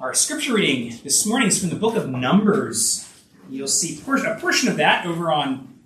[0.00, 3.06] Our scripture reading this morning is from the book of Numbers.
[3.50, 5.78] You'll see a portion of that over on,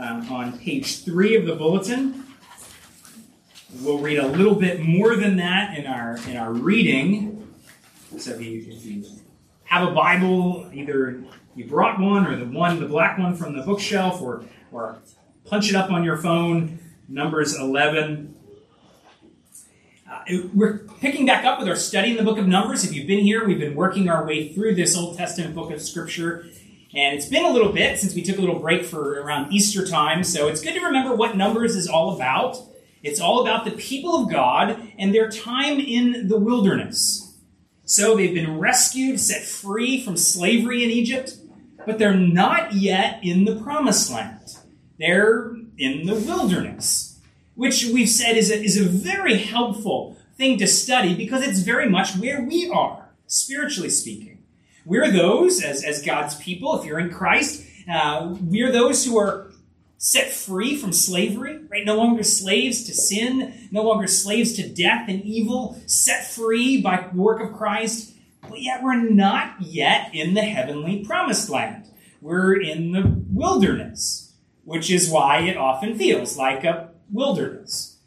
[0.00, 2.24] uh, on page three of the bulletin.
[3.82, 7.52] We'll read a little bit more than that in our, in our reading.
[8.16, 9.04] So if you, if you
[9.64, 11.22] have a Bible, either
[11.54, 14.96] you brought one or the one, the black one from the bookshelf, or, or
[15.44, 18.34] punch it up on your phone, Numbers 11.
[20.10, 20.20] Uh,
[20.54, 22.82] we're picking back up with our study in the book of Numbers.
[22.82, 25.82] If you've been here, we've been working our way through this Old Testament book of
[25.82, 26.46] Scripture.
[26.94, 29.86] And it's been a little bit since we took a little break for around Easter
[29.86, 30.24] time.
[30.24, 32.56] So it's good to remember what Numbers is all about.
[33.02, 37.36] It's all about the people of God and their time in the wilderness.
[37.84, 41.34] So they've been rescued, set free from slavery in Egypt,
[41.84, 44.56] but they're not yet in the promised land.
[44.98, 47.07] They're in the wilderness
[47.58, 51.90] which we've said is a, is a very helpful thing to study because it's very
[51.90, 54.44] much where we are, spiritually speaking.
[54.86, 59.50] We're those, as, as God's people, if you're in Christ, uh, we're those who are
[59.96, 61.84] set free from slavery, right?
[61.84, 67.08] No longer slaves to sin, no longer slaves to death and evil, set free by
[67.12, 68.12] work of Christ.
[68.48, 71.86] But yet we're not yet in the heavenly promised land.
[72.20, 77.98] We're in the wilderness, which is why it often feels like a wilderness.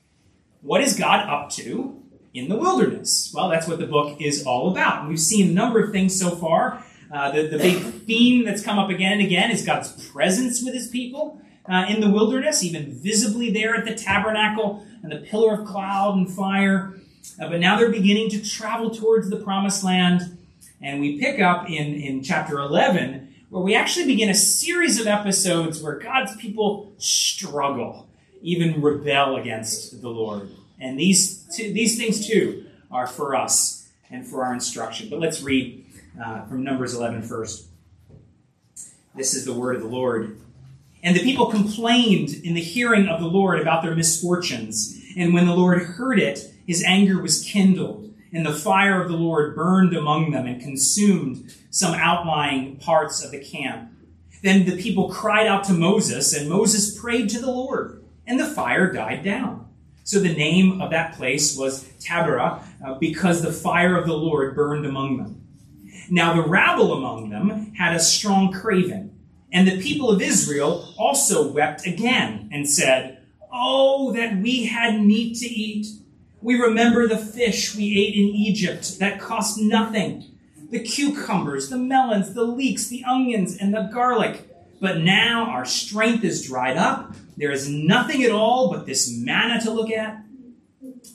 [0.61, 2.01] What is God up to
[2.33, 3.31] in the wilderness?
[3.33, 5.07] Well, that's what the book is all about.
[5.07, 6.83] we've seen a number of things so far.
[7.11, 10.73] Uh, the, the big theme that's come up again and again is God's presence with
[10.73, 15.61] his people uh, in the wilderness, even visibly there at the tabernacle and the pillar
[15.61, 16.93] of cloud and fire.
[17.39, 20.37] Uh, but now they're beginning to travel towards the promised land.
[20.81, 25.07] And we pick up in, in chapter 11, where we actually begin a series of
[25.07, 28.07] episodes where God's people struggle
[28.41, 30.49] even rebel against the Lord.
[30.79, 35.09] And these, these things too are for us and for our instruction.
[35.09, 35.85] But let's read
[36.21, 37.67] uh, from Numbers 11 first.
[39.15, 40.37] This is the word of the Lord.
[41.03, 45.01] And the people complained in the hearing of the Lord about their misfortunes.
[45.17, 49.17] And when the Lord heard it, his anger was kindled, and the fire of the
[49.17, 53.91] Lord burned among them and consumed some outlying parts of the camp.
[54.43, 58.00] Then the people cried out to Moses, and Moses prayed to the Lord
[58.31, 59.67] and the fire died down.
[60.05, 64.55] So the name of that place was Taberah, uh, because the fire of the Lord
[64.55, 65.45] burned among them.
[66.09, 69.13] Now the rabble among them had a strong craving,
[69.51, 73.21] and the people of Israel also wept again and said,
[73.51, 75.87] Oh, that we had meat to eat.
[76.41, 80.23] We remember the fish we ate in Egypt that cost nothing,
[80.69, 84.47] the cucumbers, the melons, the leeks, the onions, and the garlic.
[84.79, 89.61] But now our strength is dried up there is nothing at all but this manna
[89.61, 90.23] to look at.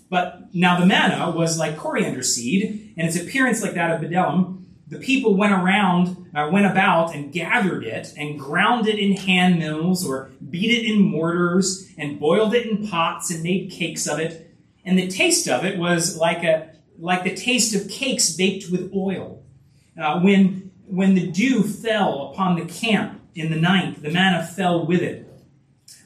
[0.09, 4.65] But now the manna was like coriander seed, and its appearance like that of bdellium.
[4.89, 9.59] The people went around, uh, went about, and gathered it, and ground it in hand
[9.59, 14.21] mills, or beat it in mortars, and boiled it in pots, and made cakes of
[14.21, 14.55] it.
[14.85, 18.93] And the taste of it was like a like the taste of cakes baked with
[18.95, 19.43] oil.
[20.01, 24.87] Uh, when when the dew fell upon the camp in the night, the manna fell
[24.87, 25.26] with it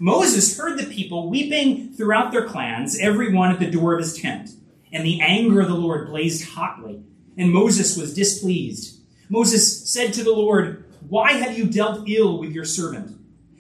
[0.03, 4.17] Moses heard the people weeping throughout their clans, every one at the door of his
[4.17, 4.49] tent.
[4.91, 7.03] And the anger of the Lord blazed hotly,
[7.37, 8.99] and Moses was displeased.
[9.29, 13.15] Moses said to the Lord, Why have you dealt ill with your servant?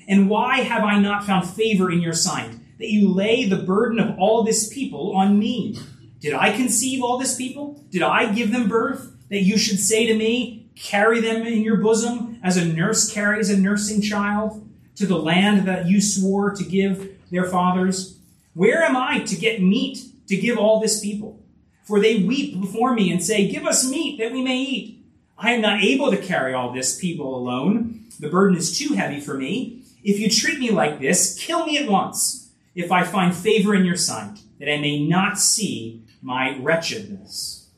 [0.08, 4.00] And why have I not found favor in your sight, that you lay the burden
[4.00, 5.78] of all this people on me?
[6.20, 7.84] Did I conceive all this people?
[7.90, 11.76] Did I give them birth, that you should say to me, Carry them in your
[11.76, 14.66] bosom, as a nurse carries a nursing child?
[15.00, 18.18] To the land that you swore to give their fathers?
[18.52, 21.40] Where am I to get meat to give all this people?
[21.84, 25.04] For they weep before me and say, Give us meat that we may eat.
[25.38, 28.04] I am not able to carry all this people alone.
[28.20, 29.82] The burden is too heavy for me.
[30.04, 33.86] If you treat me like this, kill me at once, if I find favor in
[33.86, 37.68] your sight, that I may not see my wretchedness.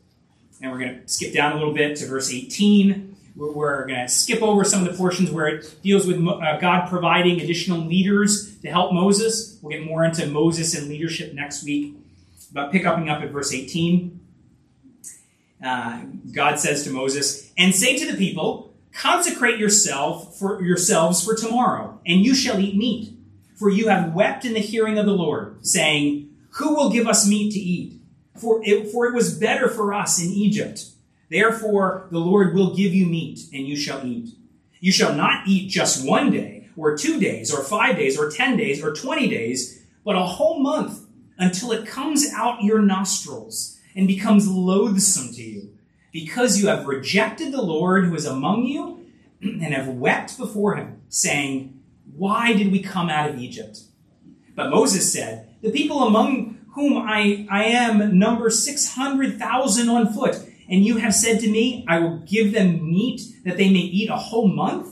[0.60, 3.11] And we're going to skip down a little bit to verse 18.
[3.34, 6.88] We're, going to skip over some of the portions where it deals with uh, God
[6.88, 9.58] providing additional leaders to help Moses.
[9.62, 11.96] We'll get more into Moses and leadership next week.
[12.52, 14.20] But pick up at verse 18.
[15.64, 16.02] Uh,
[16.32, 21.98] God says to Moses, And say to the people, Consecrate yourself for yourselves for tomorrow,
[22.04, 23.16] and you shall eat meat.
[23.56, 27.26] For you have wept in the hearing of the Lord, saying, Who will give us
[27.26, 28.00] meat to eat?
[28.36, 30.91] For it, for it was better for us in Egypt
[31.32, 34.34] Therefore, the Lord will give you meat, and you shall eat.
[34.80, 38.58] You shall not eat just one day, or two days, or five days, or ten
[38.58, 41.06] days, or twenty days, but a whole month,
[41.38, 45.70] until it comes out your nostrils and becomes loathsome to you.
[46.12, 49.06] because you have rejected the Lord who is among you
[49.40, 51.80] and have wept before him, saying,
[52.14, 53.78] Why did we come out of Egypt?
[54.54, 60.36] But Moses said, The people among whom I, I am number 600,000 on foot,
[60.72, 64.08] and you have said to me, I will give them meat that they may eat
[64.08, 64.88] a whole month?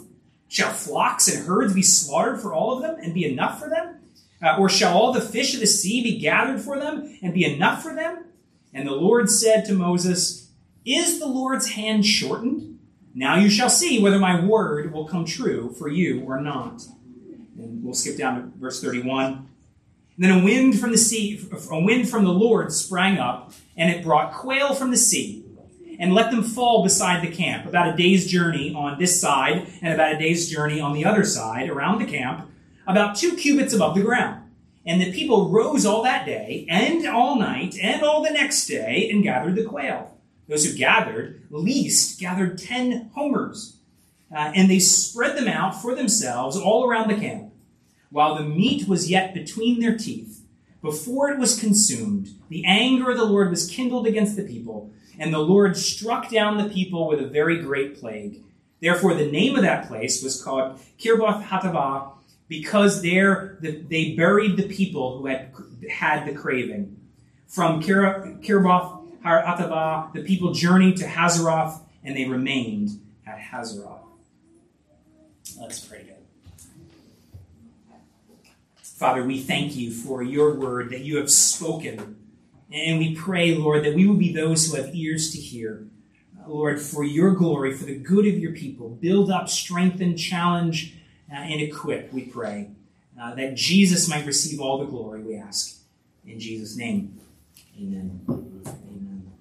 [0.47, 3.97] Shall flocks and herds be slaughtered for all of them and be enough for them?
[4.43, 7.47] Uh, or shall all the fish of the sea be gathered for them and be
[7.47, 8.27] enough for them?
[8.75, 10.51] And the Lord said to Moses,
[10.85, 12.79] Is the Lord's hand shortened?
[13.15, 16.83] Now you shall see whether my word will come true for you or not.
[17.57, 19.33] And we'll skip down to verse 31.
[19.33, 19.49] And
[20.19, 24.05] then a wind from the sea, a wind from the Lord sprang up, and it
[24.05, 25.40] brought quail from the sea,
[26.01, 29.93] and let them fall beside the camp, about a day's journey on this side, and
[29.93, 32.51] about a day's journey on the other side, around the camp,
[32.87, 34.43] about two cubits above the ground.
[34.87, 39.11] And the people rose all that day, and all night, and all the next day,
[39.13, 40.17] and gathered the quail.
[40.49, 43.77] Those who gathered, least, gathered ten homers.
[44.35, 47.53] Uh, and they spread them out for themselves all around the camp.
[48.11, 50.43] While the meat was yet between their teeth,
[50.81, 54.91] before it was consumed, the anger of the Lord was kindled against the people,
[55.21, 58.43] and the Lord struck down the people with a very great plague.
[58.81, 62.13] Therefore, the name of that place was called Kibroth Hattaavah,
[62.49, 65.53] because there they buried the people who had
[65.89, 66.97] had the craving.
[67.47, 74.01] From Kibroth Hattaavah, the people journeyed to Hazeroth, and they remained at Hazeroth.
[75.61, 76.07] Let's pray.
[78.83, 82.17] Father, we thank you for your word that you have spoken.
[82.73, 85.87] And we pray, Lord, that we will be those who have ears to hear.
[86.47, 90.95] Lord, for your glory, for the good of your people, build up, strengthen, challenge,
[91.31, 92.71] uh, and equip, we pray.
[93.21, 95.79] Uh, that Jesus might receive all the glory, we ask.
[96.27, 97.21] In Jesus' name,
[97.79, 98.21] amen.
[98.29, 99.33] Amen.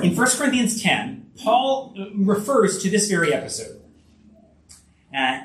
[0.00, 3.80] In 1 Corinthians 10, Paul uh, refers to this very episode.
[5.14, 5.40] Uh,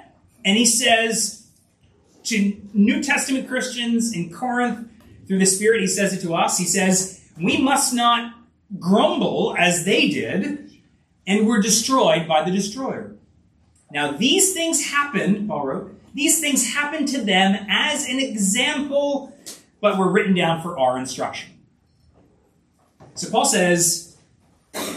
[0.46, 1.37] and he says
[2.28, 4.90] to New Testament Christians in Corinth,
[5.28, 6.58] through the Spirit, he says it to us.
[6.58, 8.34] He says, We must not
[8.80, 10.72] grumble as they did
[11.26, 13.16] and were destroyed by the destroyer.
[13.92, 19.38] Now, these things happened, Paul wrote, these things happened to them as an example,
[19.82, 21.52] but were written down for our instruction.
[23.14, 24.18] So Paul says,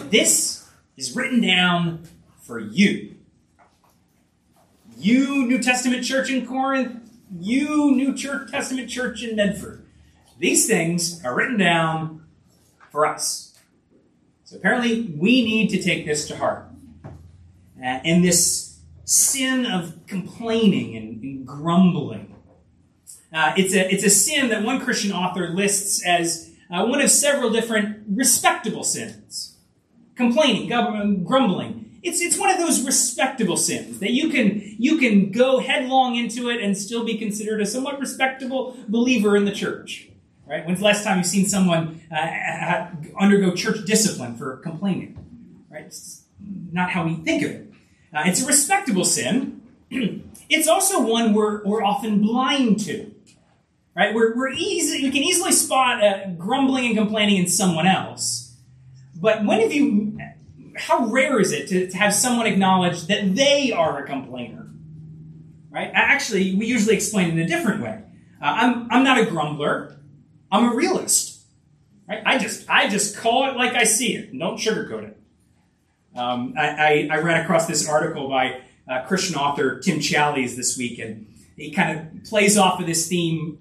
[0.09, 2.05] this is written down
[2.43, 3.17] for you.
[4.97, 9.85] You, New Testament church in Corinth, you, New Church Testament church in Medford.
[10.39, 12.25] These things are written down
[12.91, 13.59] for us.
[14.45, 16.67] So apparently, we need to take this to heart.
[17.05, 22.35] Uh, and this sin of complaining and, and grumbling.
[23.33, 27.11] Uh, it's, a, it's a sin that one Christian author lists as uh, one of
[27.11, 29.57] several different respectable sins.
[30.17, 30.69] Complaining,
[31.25, 31.80] grumbling.
[32.03, 36.49] It's, it's one of those respectable sins that you can, you can go headlong into
[36.49, 40.09] it and still be considered a somewhat respectable believer in the church.
[40.47, 40.67] Right?
[40.67, 42.89] When's the last time you've seen someone uh,
[43.21, 45.17] undergo church discipline for complaining?
[45.71, 45.85] Right?
[45.85, 46.25] It's
[46.73, 47.73] not how we think of it.
[48.13, 49.61] Uh, it's a respectable sin.
[50.49, 53.15] it's also one we're, we're often blind to.
[53.95, 54.15] Right?
[54.15, 58.57] We're, we're easy, we can easily spot uh, grumbling and complaining in someone else.
[59.15, 60.10] But when have you,
[60.77, 64.69] how rare is it to, to have someone acknowledge that they are a complainer?
[65.71, 65.91] Right?
[65.95, 68.03] Actually, we usually explain it in a different way.
[68.43, 69.97] Uh, I'm, I'm not a grumbler.
[70.51, 71.41] I'm a realist.
[72.09, 72.23] Right?
[72.27, 74.37] I just I just call it like I see it.
[74.37, 75.17] Don't sugarcoat it.
[76.17, 80.77] Um, I, I, I, ran across this article by uh, Christian author Tim Challies this
[80.77, 83.59] week, and he kind of plays off of this theme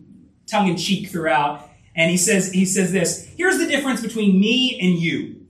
[0.49, 1.69] tongue in cheek throughout.
[1.95, 5.45] And he says he says this: Here's the difference between me and you.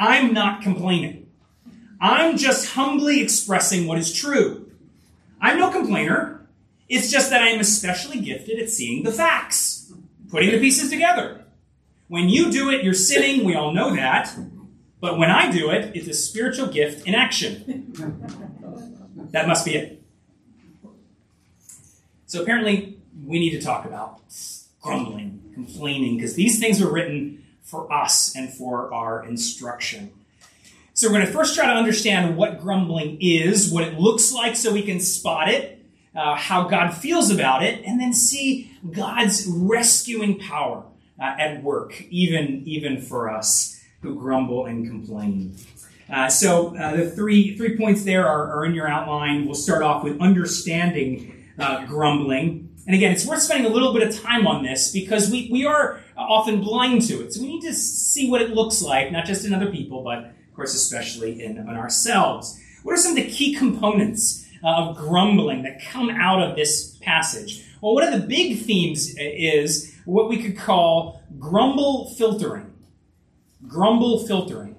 [0.00, 1.28] I'm not complaining.
[2.00, 4.72] I'm just humbly expressing what is true.
[5.40, 6.48] I'm no complainer.
[6.88, 9.80] It's just that I'm especially gifted at seeing the facts
[10.30, 11.44] putting the pieces together.
[12.08, 13.44] When you do it, you're sinning.
[13.44, 14.34] We all know that.
[15.00, 17.92] But when I do it, it's a spiritual gift in action.
[19.32, 20.02] that must be it.
[22.26, 24.20] So apparently, we need to talk about
[24.80, 30.12] grumbling, complaining, because these things were written for us and for our instruction.
[30.94, 34.56] So we're going to first try to understand what grumbling is, what it looks like
[34.56, 39.46] so we can spot it, uh, how God feels about it, and then see God's
[39.46, 40.84] rescuing power
[41.18, 45.56] uh, at work, even, even for us who grumble and complain.
[46.10, 49.46] Uh, so uh, the three, three points there are, are, in your outline.
[49.46, 52.68] We'll start off with understanding uh, grumbling.
[52.86, 55.64] And again, it's worth spending a little bit of time on this because we, we
[55.64, 57.32] are often blind to it.
[57.32, 60.18] So we need to see what it looks like, not just in other people, but
[60.18, 62.60] of course, especially in, in ourselves.
[62.82, 66.96] What are some of the key components uh, of grumbling that come out of this
[66.98, 67.64] passage?
[67.80, 72.72] Well, one of the big themes is what we could call grumble filtering.
[73.66, 74.76] Grumble filtering.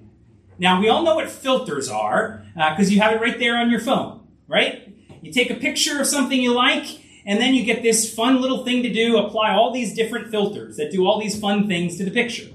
[0.58, 3.70] Now, we all know what filters are because uh, you have it right there on
[3.70, 4.94] your phone, right?
[5.20, 8.64] You take a picture of something you like, and then you get this fun little
[8.64, 12.04] thing to do apply all these different filters that do all these fun things to
[12.04, 12.48] the picture,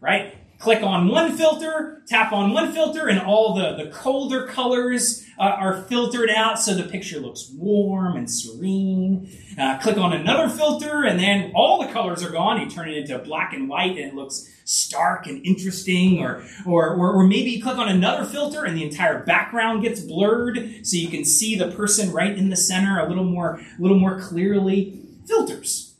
[0.00, 0.34] right?
[0.60, 5.42] Click on one filter, tap on one filter, and all the, the colder colors uh,
[5.42, 9.28] are filtered out so the picture looks warm and serene.
[9.58, 12.60] Uh, click on another filter, and then all the colors are gone.
[12.60, 16.20] You turn it into black and white, and it looks stark and interesting.
[16.20, 20.00] Or, or, or, or maybe you click on another filter, and the entire background gets
[20.00, 23.82] blurred so you can see the person right in the center a little more, a
[23.82, 24.98] little more clearly.
[25.26, 25.94] Filters,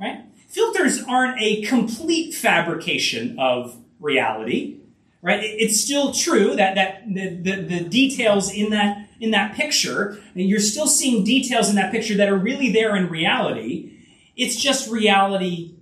[0.00, 0.24] right?
[0.48, 4.80] Filters aren't a complete fabrication of reality,
[5.22, 5.40] right?
[5.42, 10.60] It's still true that, that the, the, the details in that, in that picture, you're
[10.60, 13.96] still seeing details in that picture that are really there in reality.
[14.36, 15.76] It's just reality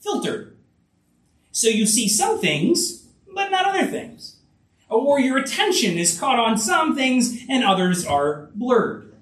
[0.00, 0.56] filtered.
[1.52, 4.36] So you see some things, but not other things.
[4.88, 9.14] Or your attention is caught on some things and others are blurred.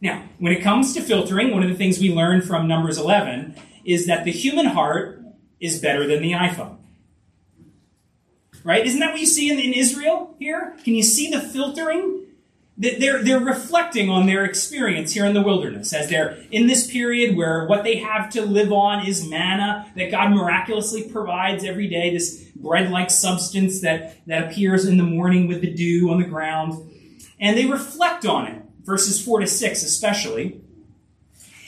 [0.00, 3.54] Now, when it comes to filtering, one of the things we learned from Numbers 11
[3.84, 5.22] is that the human heart
[5.58, 6.76] is better than the iPhone
[8.64, 8.84] right?
[8.84, 10.74] Isn't that what you see in, in Israel here?
[10.82, 12.22] Can you see the filtering?
[12.76, 17.36] They're, they're reflecting on their experience here in the wilderness as they're in this period
[17.36, 22.12] where what they have to live on is manna that God miraculously provides every day,
[22.12, 26.26] this bread like substance that, that appears in the morning with the dew on the
[26.26, 26.90] ground.
[27.38, 30.60] And they reflect on it, verses 4 to 6 especially.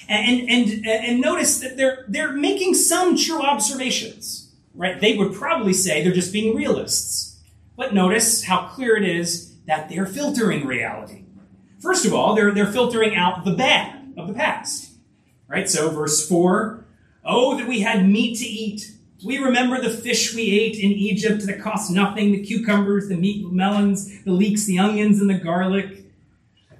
[0.08, 4.45] And, and, and notice that they're, they're making some true observations
[4.76, 5.00] right?
[5.00, 7.40] They would probably say they're just being realists.
[7.76, 11.24] But notice how clear it is that they're filtering reality.
[11.80, 14.92] First of all, they're, they're filtering out the bad of the past.
[15.48, 15.68] Right?
[15.68, 16.84] So, verse 4
[17.24, 18.92] Oh, that we had meat to eat.
[19.24, 23.44] We remember the fish we ate in Egypt that cost nothing the cucumbers, the meat
[23.50, 26.04] melons, the leeks, the onions, and the garlic.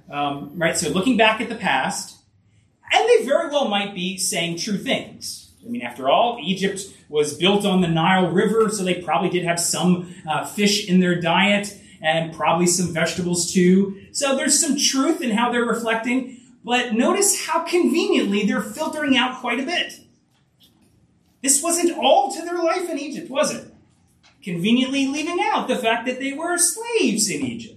[0.09, 0.77] Um, right?
[0.77, 2.17] So, looking back at the past,
[2.91, 5.46] and they very well might be saying true things.
[5.67, 9.43] I mean, after all, Egypt was built on the Nile River, so they probably did
[9.43, 14.01] have some uh, fish in their diet and probably some vegetables too.
[14.13, 19.41] So there's some truth in how they're reflecting, but notice how conveniently they're filtering out
[19.41, 19.99] quite a bit.
[21.41, 23.73] This wasn't all to their life in Egypt, was it?
[24.41, 27.76] Conveniently leaving out the fact that they were slaves in Egypt.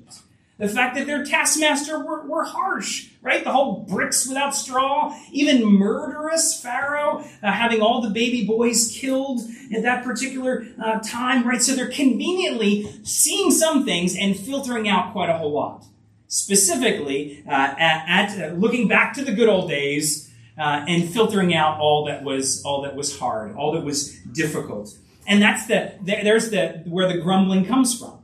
[0.60, 3.42] The fact that their taskmaster were, were harsh, right?
[3.42, 9.40] The whole bricks without straw, even murderous Pharaoh, uh, having all the baby boys killed
[9.74, 11.62] at that particular uh, time, right?
[11.62, 15.86] So they're conveniently seeing some things and filtering out quite a whole lot.
[16.28, 21.54] Specifically, uh, at, at uh, looking back to the good old days uh, and filtering
[21.54, 25.94] out all that was all that was hard, all that was difficult, and that's the
[26.02, 28.19] there's the where the grumbling comes from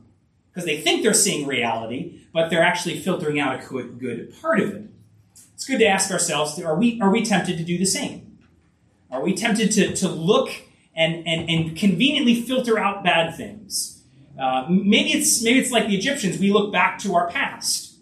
[0.57, 4.59] because they think they're seeing reality, but they're actually filtering out a good, good part
[4.59, 4.89] of it.
[5.53, 8.39] It's good to ask ourselves are we, are we tempted to do the same?
[9.11, 10.49] Are we tempted to, to look
[10.95, 14.01] and, and, and conveniently filter out bad things?
[14.39, 16.39] Uh, maybe, it's, maybe it's like the Egyptians.
[16.39, 17.95] We look back to our past.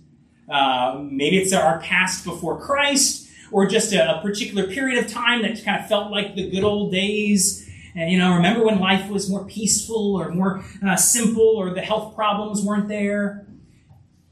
[0.48, 5.42] Uh, maybe it's our past before Christ, or just a, a particular period of time
[5.42, 7.65] that kind of felt like the good old days
[7.96, 11.82] and, you know, remember when life was more peaceful or more uh, simple or the
[11.82, 13.48] health problems weren't there?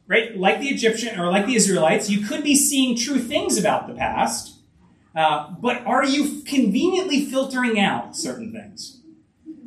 [0.06, 0.38] Right?
[0.38, 3.94] Like the Egyptian or like the Israelites, you could be seeing true things about the
[3.94, 4.60] past,
[5.16, 9.00] uh, but are you conveniently filtering out certain things?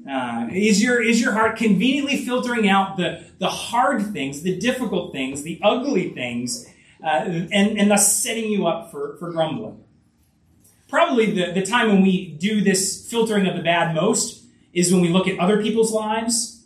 [0.08, 5.12] Uh, is your is your heart conveniently filtering out the the hard things, the difficult
[5.12, 6.68] things, the ugly things,
[7.02, 9.82] uh, and and thus setting you up for for grumbling?
[10.88, 15.00] Probably the, the time when we do this filtering of the bad most is when
[15.00, 16.64] we look at other people's lives,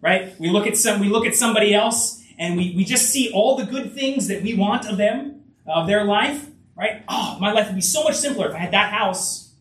[0.00, 0.38] right?
[0.38, 3.56] We look at some, we look at somebody else and we, we just see all
[3.56, 7.02] the good things that we want of them, uh, of their life, right?
[7.08, 9.52] Oh, my life would be so much simpler if I had that house,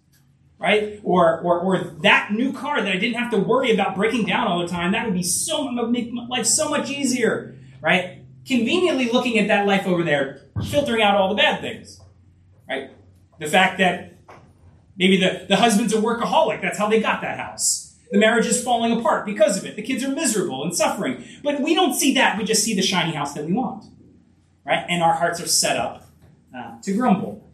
[0.57, 0.99] right?
[1.03, 4.47] Or, or, or that new car that I didn't have to worry about breaking down
[4.47, 4.91] all the time.
[4.91, 8.19] That would be so, make my life so much easier, right?
[8.45, 12.01] Conveniently looking at that life over there, filtering out all the bad things,
[12.67, 12.91] right?
[13.39, 14.17] The fact that
[14.97, 17.95] maybe the, the husband's a workaholic, that's how they got that house.
[18.11, 19.75] The marriage is falling apart because of it.
[19.75, 21.23] The kids are miserable and suffering.
[21.43, 22.37] But we don't see that.
[22.37, 23.85] We just see the shiny house that we want.
[24.65, 24.85] Right?
[24.87, 26.05] And our hearts are set up
[26.55, 27.49] uh, to grumble.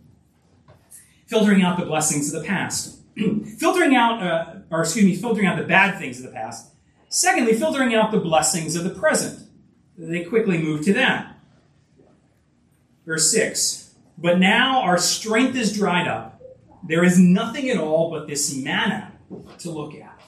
[1.27, 2.99] Filtering out the blessings of the past.
[3.57, 6.71] Filtering out uh, or excuse me, filtering out the bad things of the past.
[7.09, 9.47] Secondly, filtering out the blessings of the present.
[9.97, 11.35] They quickly move to that.
[13.05, 13.88] Verse 6
[14.21, 16.41] But now our strength is dried up.
[16.83, 19.13] There is nothing at all but this manna
[19.59, 20.21] to look at.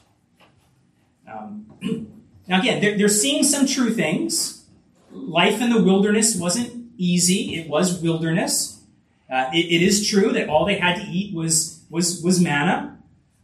[1.27, 1.65] Um,
[2.47, 4.65] now, again, they're, they're seeing some true things.
[5.11, 8.83] Life in the wilderness wasn't easy, it was wilderness.
[9.29, 12.97] Uh, it, it is true that all they had to eat was, was, was manna.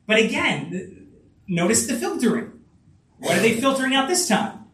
[0.05, 1.09] But again,
[1.47, 2.51] notice the filtering.
[3.19, 4.65] What are they filtering out this time?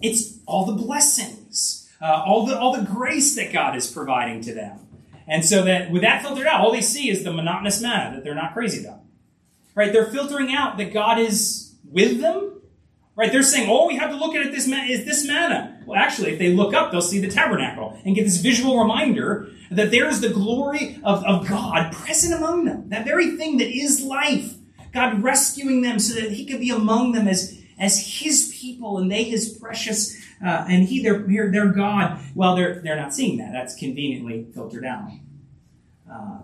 [0.00, 4.52] It's all the blessings, uh, all the all the grace that God is providing to
[4.52, 4.80] them.
[5.26, 8.24] And so that with that filtered out, all they see is the monotonous manna that
[8.24, 9.00] they're not crazy about.
[9.74, 9.92] Right?
[9.92, 12.60] They're filtering out that God is with them.
[13.16, 13.30] Right?
[13.30, 15.80] They're saying, all we have to look at this man- is this manna.
[15.86, 19.50] Well, actually, if they look up, they'll see the tabernacle and get this visual reminder
[19.70, 22.88] that there is the glory of, of God present among them.
[22.88, 24.54] That very thing that is life.
[24.92, 29.10] God rescuing them so that He could be among them as as his people and
[29.10, 31.18] they his precious uh, and he their,
[31.50, 32.20] their god.
[32.34, 33.52] Well they're they're not seeing that.
[33.52, 35.10] That's conveniently filtered out
[36.10, 36.38] uh,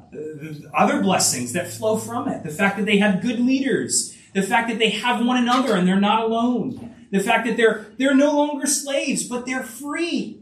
[0.74, 2.42] other blessings that flow from it.
[2.42, 4.16] The fact that they have good leaders.
[4.32, 6.94] The fact that they have one another and they're not alone.
[7.10, 10.40] The fact that they're they're no longer slaves but they're free.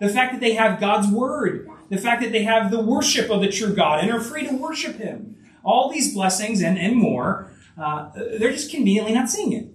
[0.00, 1.68] The fact that they have god's word.
[1.90, 4.54] The fact that they have the worship of the true god and are free to
[4.54, 5.36] worship him.
[5.62, 9.73] All these blessings and, and more uh, they're just conveniently not seeing it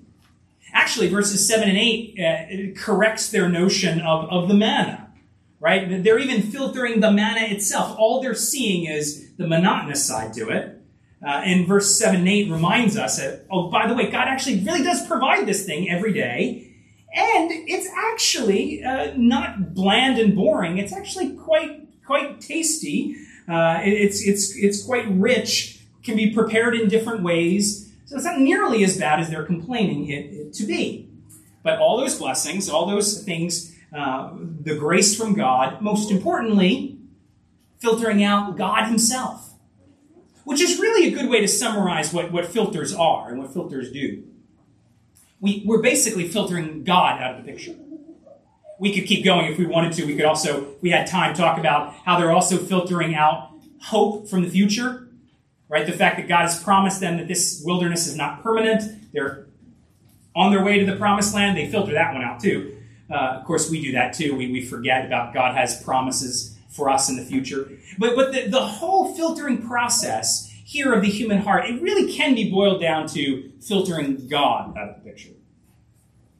[0.74, 5.12] Actually, verses 7 and 8 uh, corrects their notion of, of the manna,
[5.60, 6.04] right?
[6.04, 7.96] They're even filtering the manna itself.
[7.98, 10.76] All they're seeing is the monotonous side to it.
[11.26, 14.60] Uh, and verse 7 and 8 reminds us that, oh, by the way, God actually
[14.64, 16.70] really does provide this thing every day.
[17.14, 20.78] And it's actually uh, not bland and boring.
[20.78, 23.16] It's actually quite quite tasty.
[23.48, 25.80] Uh, it's it's it's quite rich.
[26.04, 27.92] Can be prepared in different ways.
[28.06, 31.10] So it's not nearly as bad as they're complaining it, to be.
[31.63, 36.98] But all those blessings, all those things, uh, the grace from God, most importantly,
[37.79, 39.53] filtering out God Himself,
[40.44, 43.92] which is really a good way to summarize what, what filters are and what filters
[43.92, 44.24] do.
[45.42, 47.75] We, we're basically filtering God out of the picture.
[48.79, 50.05] We could keep going if we wanted to.
[50.05, 54.44] We could also, we had time, talk about how they're also filtering out hope from
[54.44, 55.09] the future
[55.70, 55.85] right?
[55.85, 59.14] The fact that God has promised them that this wilderness is not permanent.
[59.14, 59.46] They're
[60.40, 61.58] on their way to the promised land.
[61.58, 62.78] They filter that one out too.
[63.12, 64.36] Uh, of course, we do that too.
[64.36, 67.70] We, we forget about God has promises for us in the future.
[67.98, 72.36] But, but the, the whole filtering process here of the human heart, it really can
[72.36, 75.34] be boiled down to filtering God out of the picture.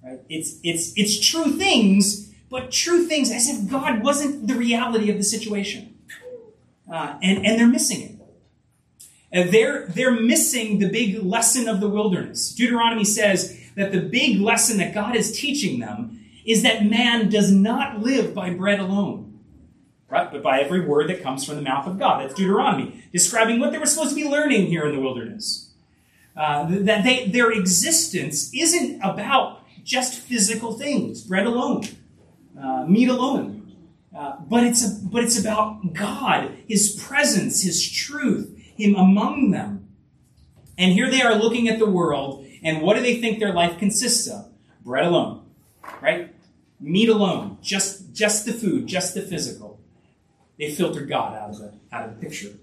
[0.02, 0.22] Right?
[0.30, 5.18] It's, it's, it's true things, but true things as if God wasn't the reality of
[5.18, 5.98] the situation.
[6.90, 8.16] Uh, and, and they're missing it.
[9.32, 12.54] And they're, they're missing the big lesson of the wilderness.
[12.56, 17.52] Deuteronomy says that the big lesson that God is teaching them is that man does
[17.52, 19.40] not live by bread alone,
[20.10, 20.32] right?
[20.32, 22.22] But by every word that comes from the mouth of God.
[22.22, 25.72] That's Deuteronomy, describing what they were supposed to be learning here in the wilderness.
[26.36, 31.84] Uh, that they, their existence isn't about just physical things, bread alone,
[32.62, 33.76] uh, meat alone.
[34.16, 39.88] Uh, but it's a, but it's about God, His presence, His truth, him among them.
[40.78, 43.78] And here they are looking at the world, and what do they think their life
[43.78, 44.48] consists of?
[44.84, 45.46] Bread alone,
[46.02, 46.34] right?
[46.80, 49.80] Meat alone, just, just the food, just the physical.
[50.58, 52.54] They filtered God out of the, out of the picture.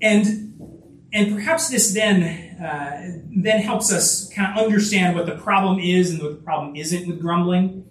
[0.00, 5.78] And, and perhaps this then, uh, then helps us kind of understand what the problem
[5.78, 7.88] is and what the problem isn't with grumbling.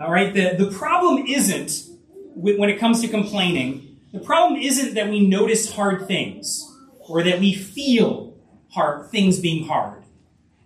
[0.00, 1.88] All right, the, the problem isn't
[2.34, 6.66] when it comes to complaining the problem isn't that we notice hard things
[7.00, 8.29] or that we feel
[8.72, 10.02] hard things being hard.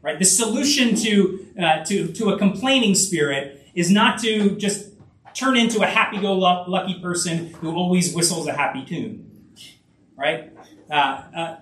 [0.02, 0.18] Right?
[0.18, 4.90] The solution to, uh, to, to a complaining spirit is not to just
[5.34, 9.30] turn into a happy-go-lucky person who always whistles a happy tune.
[10.16, 10.52] Right?
[10.90, 11.56] Uh, uh,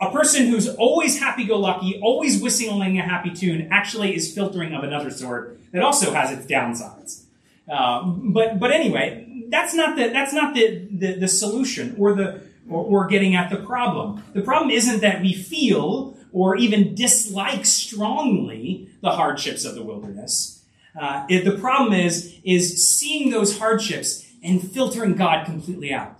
[0.00, 5.10] a person who's always happy-go-lucky, always whistling a happy tune, actually is filtering of another
[5.10, 7.24] sort that also has its downsides.
[7.70, 12.40] Uh, but but anyway, that's not the that's not the, the, the solution or the
[12.68, 14.22] or, or getting at the problem.
[14.34, 20.64] The problem isn't that we feel or even dislike strongly the hardships of the wilderness.
[20.98, 26.18] Uh, it, the problem is is seeing those hardships and filtering God completely out,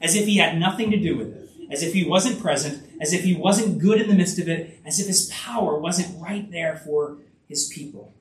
[0.00, 3.12] as if He had nothing to do with it, as if He wasn't present, as
[3.12, 6.50] if He wasn't good in the midst of it, as if His power wasn't right
[6.50, 8.14] there for His people.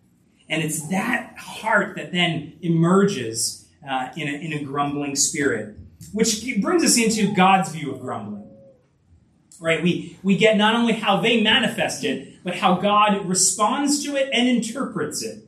[0.49, 5.75] And it's that heart that then emerges uh, in, a, in a grumbling spirit.
[6.11, 8.49] Which brings us into God's view of grumbling.
[9.59, 9.81] Right?
[9.81, 14.29] We, we get not only how they manifest it, but how God responds to it
[14.33, 15.45] and interprets it.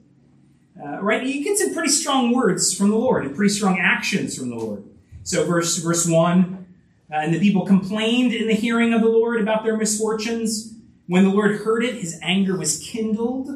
[0.81, 1.25] Uh, right?
[1.25, 4.55] You get some pretty strong words from the Lord and pretty strong actions from the
[4.55, 4.83] Lord.
[5.23, 6.65] So, verse, verse 1
[7.11, 10.73] uh, And the people complained in the hearing of the Lord about their misfortunes.
[11.07, 13.49] When the Lord heard it, his anger was kindled.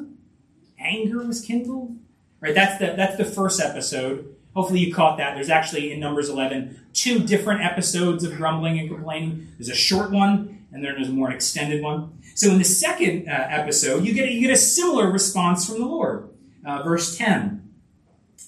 [0.80, 1.98] Anger was kindled.
[2.40, 2.56] Right?
[2.56, 4.36] That's the, that's the first episode.
[4.54, 5.36] Hopefully you caught that.
[5.36, 9.48] There's actually in Numbers 11 two different episodes of grumbling and complaining.
[9.58, 12.18] There's a short one, and then there's a more extended one.
[12.36, 15.86] So in the second uh, episode, you get you get a similar response from the
[15.86, 16.30] Lord.
[16.66, 17.70] Uh, verse 10,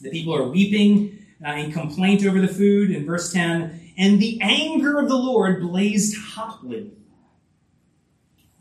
[0.02, 2.92] the people are weeping uh, in complaint over the food.
[2.92, 6.92] In verse 10, and the anger of the Lord blazed hotly.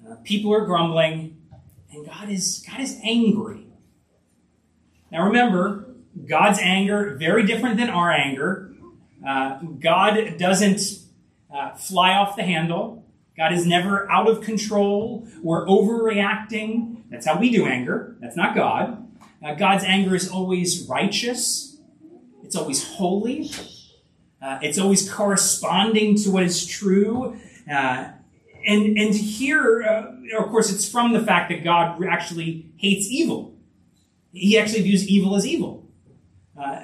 [0.09, 1.37] Uh, people are grumbling,
[1.91, 3.67] and God is God is angry.
[5.11, 5.92] Now remember,
[6.27, 8.73] God's anger, very different than our anger.
[9.27, 10.81] Uh, God doesn't
[11.53, 13.05] uh, fly off the handle.
[13.37, 17.03] God is never out of control or overreacting.
[17.11, 18.17] That's how we do anger.
[18.21, 19.09] That's not God.
[19.43, 21.79] Uh, God's anger is always righteous.
[22.45, 23.51] It's always holy.
[24.41, 27.37] Uh, it's always corresponding to what is true.
[27.71, 28.11] Uh,
[28.67, 33.57] and, and here, uh, of course, it's from the fact that God actually hates evil.
[34.33, 35.82] He actually views evil as evil
[36.59, 36.81] uh,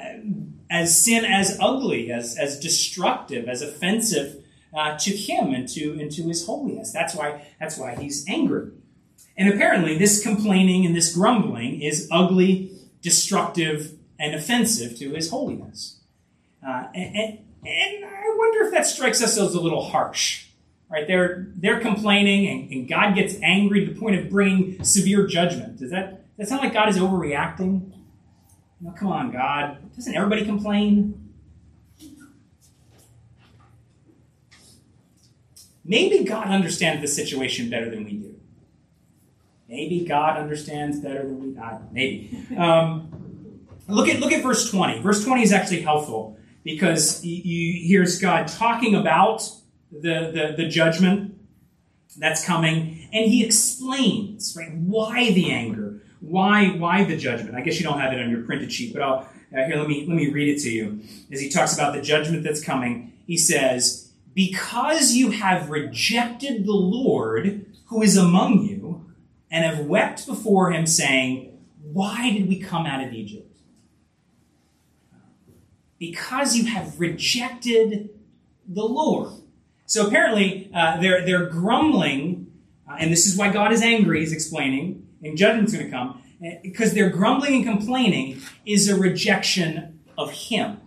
[0.71, 4.45] as sin as ugly, as, as destructive, as offensive
[4.77, 6.93] uh, to him and to, and to his holiness.
[6.93, 8.71] That's why, that's why he's angry.
[9.37, 16.01] And apparently, this complaining and this grumbling is ugly, destructive, and offensive to his holiness.
[16.67, 20.47] Uh, and, and, and, I wonder if that strikes us as a little harsh.
[20.91, 21.07] Right?
[21.07, 25.79] They're, they're complaining, and, and God gets angry to the point of bringing severe judgment.
[25.79, 27.93] Does that, does that sound like God is overreacting?
[28.81, 29.79] No, come on, God.
[29.97, 31.29] Doesn't everybody complain?
[35.85, 38.35] Maybe God understands the situation better than we do.
[39.69, 41.59] Maybe God understands better than we.
[41.59, 42.47] Uh, maybe.
[42.57, 43.11] Um,
[43.89, 45.01] look at look at verse twenty.
[45.01, 49.51] Verse twenty is actually helpful because you here's God talking about
[49.91, 51.39] the, the the judgment
[52.19, 55.78] that's coming, and He explains right why the anger,
[56.21, 57.55] why, why the judgment?
[57.55, 59.89] I guess you don't have it on your printed sheet, but I'll, uh, here, let
[59.89, 61.01] me, let me read it to you.
[61.31, 66.73] As he talks about the judgment that's coming, he says, Because you have rejected the
[66.73, 69.07] Lord who is among you,
[69.51, 73.57] and have wept before him, saying, Why did we come out of Egypt?
[75.99, 78.11] Because you have rejected
[78.67, 79.33] the Lord.
[79.87, 82.53] So apparently, uh, they're, they're grumbling,
[82.89, 86.23] uh, and this is why God is angry, he's explaining and judgment's going to come,
[86.63, 90.81] because their grumbling and complaining is a rejection of Him.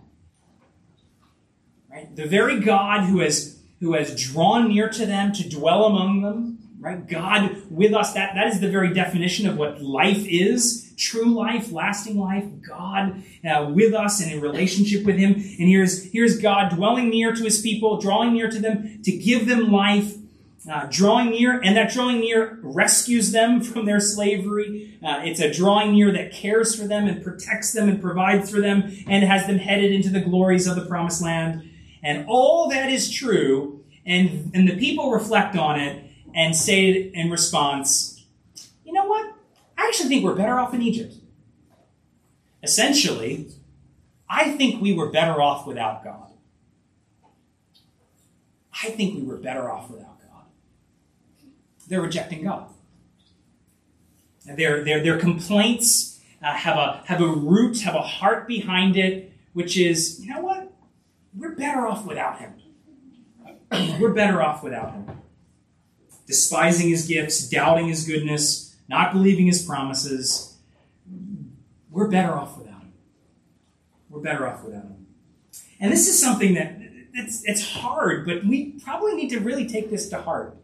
[1.90, 2.14] Right?
[2.14, 6.58] The very God who has who has drawn near to them to dwell among them,
[6.78, 7.04] right?
[7.06, 11.72] God with us, that, that is the very definition of what life is true life,
[11.72, 15.32] lasting life, God uh, with us and in relationship with Him.
[15.32, 19.46] And here's, here's God dwelling near to His people, drawing near to them to give
[19.48, 20.14] them life
[20.70, 24.98] uh, drawing near, and that drawing near rescues them from their slavery.
[25.04, 28.60] Uh, it's a drawing near that cares for them and protects them and provides for
[28.60, 31.68] them and has them headed into the glories of the promised land.
[32.02, 37.30] And all that is true, and, and the people reflect on it and say in
[37.30, 38.24] response,
[38.84, 39.34] you know what?
[39.76, 41.14] I actually think we're better off in Egypt.
[42.62, 43.48] Essentially,
[44.28, 46.30] I think we were better off without God.
[48.82, 50.11] I think we were better off without
[51.88, 52.68] they're rejecting God.
[54.44, 59.32] Their, their, their complaints uh, have, a, have a root, have a heart behind it,
[59.52, 60.72] which is, you know what?
[61.34, 62.54] We're better off without him.
[64.00, 65.06] We're better off without him.
[66.26, 70.56] Despising his gifts, doubting his goodness, not believing his promises.
[71.90, 72.92] We're better off without him.
[74.10, 75.06] We're better off without him.
[75.80, 76.78] And this is something that
[77.14, 80.56] it's, it's hard, but we probably need to really take this to heart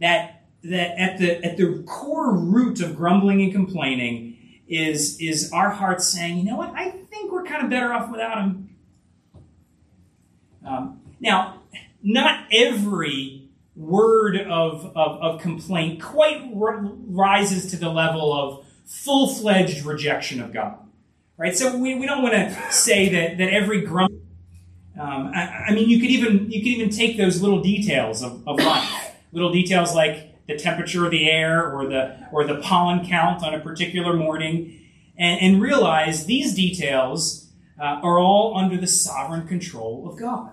[0.00, 4.36] that that at the at the core root of grumbling and complaining
[4.68, 8.10] is is our hearts saying, you know what, I think we're kind of better off
[8.10, 8.76] without him.
[10.64, 11.62] Um, now,
[12.02, 19.28] not every word of, of, of complaint quite r- rises to the level of full
[19.28, 20.78] fledged rejection of God.
[21.36, 21.56] Right?
[21.56, 24.18] So we, we don't want to say that, that every grumble.
[25.00, 28.46] Um, I, I, mean, you could even you could even take those little details of,
[28.48, 33.06] of life little details like the temperature of the air or the or the pollen
[33.06, 34.80] count on a particular morning,
[35.18, 40.52] and, and realize these details uh, are all under the sovereign control of God.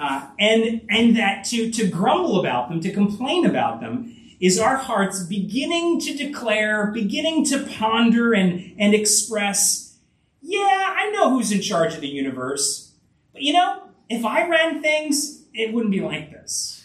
[0.00, 4.76] uh, and and that to to grumble about them, to complain about them, is our
[4.76, 9.98] hearts beginning to declare, beginning to ponder and and express,
[10.40, 12.94] yeah, I know who's in charge of the universe,
[13.32, 16.79] but you know, if I ran things, it wouldn't be like this.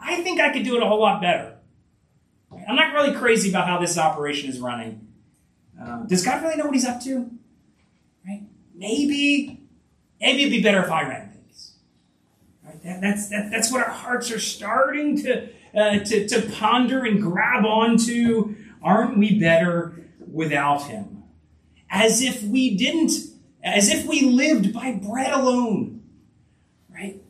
[0.00, 1.58] I think I could do it a whole lot better.
[2.68, 5.06] I'm not really crazy about how this operation is running.
[5.80, 7.30] Um, does God really know what He's up to?
[8.26, 8.42] Right?
[8.74, 9.62] Maybe,
[10.20, 11.74] maybe it'd be better if I ran things.
[12.64, 12.82] Right?
[12.82, 17.22] That, that's that, that's what our hearts are starting to, uh, to to ponder and
[17.22, 18.54] grab onto.
[18.82, 21.24] Aren't we better without Him?
[21.90, 23.12] As if we didn't,
[23.62, 26.02] as if we lived by bread alone,
[26.90, 27.22] right?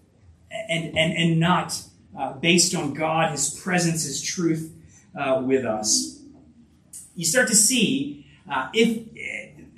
[0.50, 1.80] And and and not
[2.18, 4.74] uh, based on God, His presence, His truth
[5.18, 6.20] uh, with us.
[7.14, 9.06] You start to see uh, if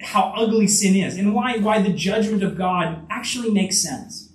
[0.01, 4.31] how ugly sin is and why why the judgment of God actually makes sense.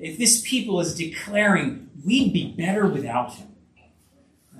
[0.00, 3.48] If this people is declaring we'd be better without Him,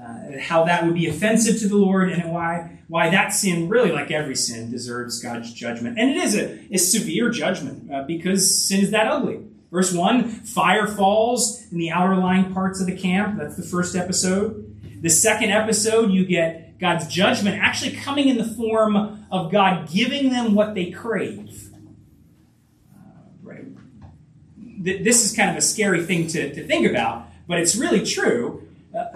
[0.01, 3.91] uh, how that would be offensive to the Lord, and why why that sin, really
[3.91, 8.67] like every sin, deserves God's judgment, and it is a, a severe judgment uh, because
[8.67, 9.41] sin is that ugly.
[9.71, 13.39] Verse 1 Fire falls in the outer lying parts of the camp.
[13.39, 14.65] That's the first episode.
[15.03, 20.31] The second episode, you get God's judgment actually coming in the form of God giving
[20.31, 21.71] them what they crave.
[22.95, 23.01] Uh,
[23.43, 23.65] right?
[24.57, 28.67] This is kind of a scary thing to, to think about, but it's really true.
[28.97, 29.07] Uh,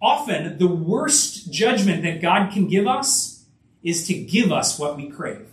[0.00, 3.44] often, the worst judgment that God can give us
[3.82, 5.51] is to give us what we crave.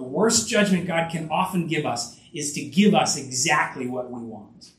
[0.00, 4.22] The worst judgment God can often give us is to give us exactly what we
[4.22, 4.70] want.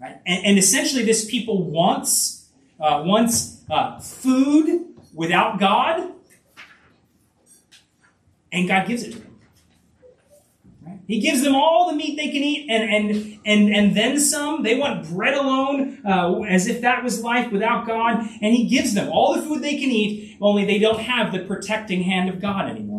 [0.00, 0.16] Right?
[0.26, 2.48] And, and essentially, this people wants
[2.80, 6.10] uh, wants uh, food without God,
[8.50, 9.38] and God gives it to them.
[11.06, 14.64] He gives them all the meat they can eat, and and and and then some.
[14.64, 18.94] They want bread alone, uh, as if that was life without God, and He gives
[18.94, 20.38] them all the food they can eat.
[20.40, 22.93] Only they don't have the protecting hand of God anymore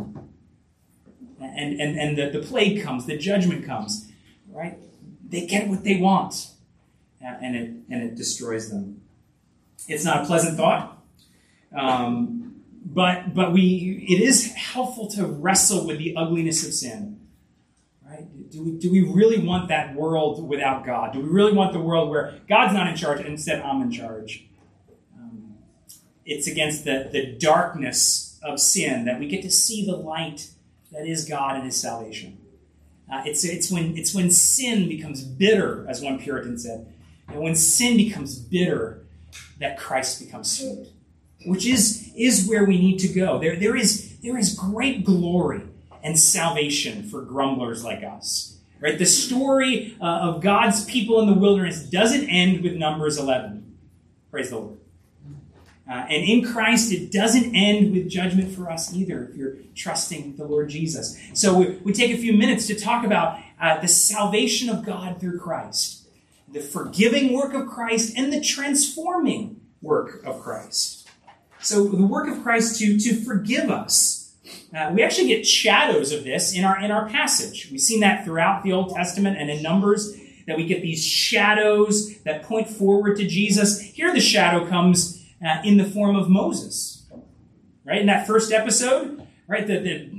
[1.55, 4.11] and, and, and the, the plague comes, the judgment comes,
[4.51, 4.77] right?
[5.27, 6.47] They get what they want,
[7.21, 9.01] and it, and it destroys them.
[9.87, 11.03] It's not a pleasant thought,
[11.75, 17.19] um, but, but we, it is helpful to wrestle with the ugliness of sin.
[18.07, 18.51] Right?
[18.51, 21.13] Do we, do we really want that world without God?
[21.13, 23.91] Do we really want the world where God's not in charge and instead I'm in
[23.91, 24.45] charge?
[25.17, 25.55] Um,
[26.25, 30.51] it's against the, the darkness of sin that we get to see the light
[30.95, 32.37] that is God and His salvation.
[33.11, 36.91] Uh, it's, it's, when, it's when sin becomes bitter, as one Puritan said,
[37.27, 39.05] and when sin becomes bitter,
[39.59, 40.87] that Christ becomes sweet,
[41.45, 43.39] which is, is where we need to go.
[43.39, 45.61] There, there, is, there is great glory
[46.01, 48.57] and salvation for grumblers like us.
[48.79, 48.97] Right?
[48.97, 53.75] The story uh, of God's people in the wilderness doesn't end with Numbers 11.
[54.31, 54.77] Praise the Lord.
[55.87, 60.35] Uh, and in Christ, it doesn't end with judgment for us either if you're trusting
[60.35, 61.19] the Lord Jesus.
[61.33, 65.19] So we, we take a few minutes to talk about uh, the salvation of God
[65.19, 66.07] through Christ,
[66.51, 71.07] the forgiving work of Christ, and the transforming work of Christ.
[71.59, 74.33] So the work of Christ to, to forgive us.
[74.75, 77.69] Uh, we actually get shadows of this in our in our passage.
[77.71, 82.19] We've seen that throughout the Old Testament and in Numbers that we get these shadows
[82.19, 83.81] that point forward to Jesus.
[83.81, 87.05] Here the shadow comes uh, in the form of Moses.
[87.85, 88.01] Right?
[88.01, 89.65] In that first episode, right?
[89.65, 90.09] The, the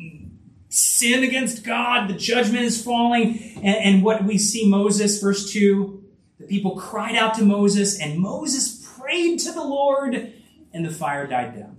[0.68, 6.04] sin against God, the judgment is falling, and, and what we see Moses, verse 2,
[6.38, 10.32] the people cried out to Moses, and Moses prayed to the Lord,
[10.72, 11.76] and the fire died down.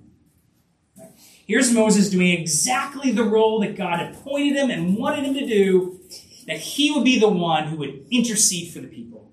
[1.45, 5.47] Here's Moses doing exactly the role that God had pointed him and wanted him to
[5.47, 5.99] do,
[6.45, 9.31] that he would be the one who would intercede for the people,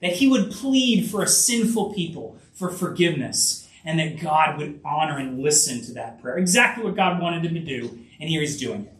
[0.00, 5.16] that he would plead for a sinful people, for forgiveness and that God would honor
[5.18, 6.36] and listen to that prayer.
[6.36, 8.92] Exactly what God wanted him to do, and here he's doing it.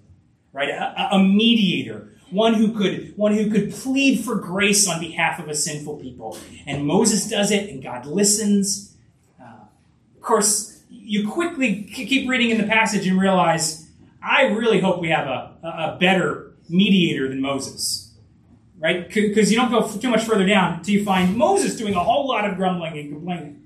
[0.53, 0.71] Right?
[0.71, 5.49] A, a, mediator, one who could one who could plead for grace on behalf of
[5.49, 6.39] a sinful people.
[6.67, 8.97] And Moses does it, and God listens.
[9.41, 9.67] Uh,
[10.17, 13.89] of course, you quickly keep reading in the passage and realize,
[14.23, 18.08] I really hope we have a, a better mediator than Moses
[18.79, 19.09] right?
[19.09, 22.29] Because you don't go too much further down until you find Moses doing a whole
[22.29, 23.63] lot of grumbling and complaining.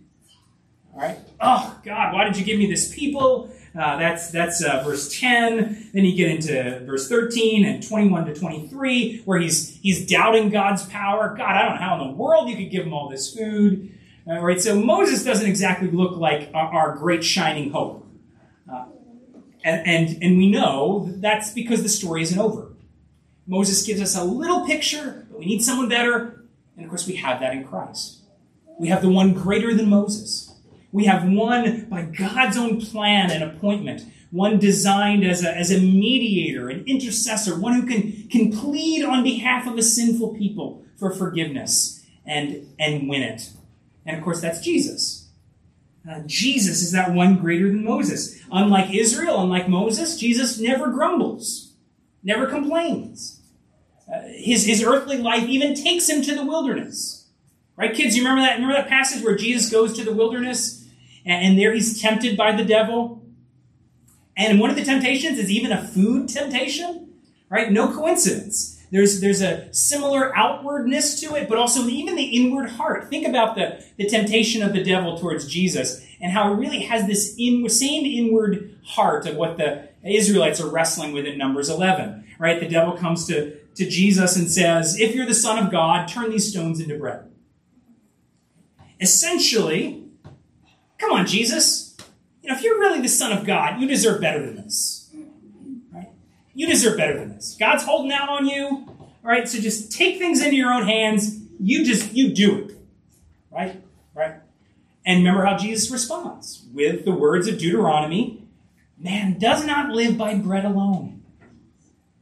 [0.94, 1.18] All right.
[1.40, 3.50] Oh God, why did you give me this people?
[3.74, 5.90] Uh, that's that's uh, verse 10.
[5.94, 10.84] Then you get into verse 13 and 21 to 23, where he's he's doubting God's
[10.86, 11.34] power.
[11.36, 13.90] God, I don't know how in the world you could give him all this food.
[14.26, 14.60] All right.
[14.60, 18.06] So Moses doesn't exactly look like our, our great shining hope.
[18.70, 18.84] Uh,
[19.64, 22.71] and, and and we know that's because the story isn't over.
[23.46, 26.44] Moses gives us a little picture, but we need someone better.
[26.76, 28.20] And of course, we have that in Christ.
[28.78, 30.54] We have the one greater than Moses.
[30.90, 35.80] We have one by God's own plan and appointment, one designed as a, as a
[35.80, 41.10] mediator, an intercessor, one who can, can plead on behalf of a sinful people for
[41.10, 43.50] forgiveness and, and win it.
[44.04, 45.28] And of course, that's Jesus.
[46.08, 48.40] Uh, Jesus is that one greater than Moses.
[48.50, 51.71] Unlike Israel, unlike Moses, Jesus never grumbles,
[52.22, 53.40] never complains.
[54.12, 57.28] Uh, his, his earthly life even takes him to the wilderness.
[57.76, 58.54] Right, kids, you remember that?
[58.54, 60.86] Remember that passage where Jesus goes to the wilderness
[61.24, 63.22] and, and there he's tempted by the devil?
[64.36, 67.14] And one of the temptations is even a food temptation,
[67.48, 67.70] right?
[67.70, 68.82] No coincidence.
[68.90, 73.08] There's, there's a similar outwardness to it, but also even the inward heart.
[73.08, 77.06] Think about the, the temptation of the devil towards Jesus and how it really has
[77.06, 82.24] this in, same inward heart of what the Israelites are wrestling with in Numbers 11,
[82.38, 82.58] right?
[82.58, 86.30] The devil comes to, to Jesus and says, If you're the Son of God, turn
[86.30, 87.30] these stones into bread.
[89.00, 90.04] Essentially,
[90.98, 91.96] come on, Jesus.
[92.42, 95.10] You know, if you're really the Son of God, you deserve better than this.
[95.92, 96.08] Right?
[96.54, 97.56] You deserve better than this.
[97.58, 98.86] God's holding out on you.
[99.24, 101.38] All right, so just take things into your own hands.
[101.60, 102.76] You just you do it.
[103.52, 103.80] Right?
[104.14, 104.34] Right?
[105.04, 108.41] And remember how Jesus responds with the words of Deuteronomy
[109.02, 111.22] Man does not live by bread alone,